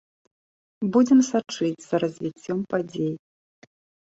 [0.95, 3.13] Будзем сачыць за развіццём падзей.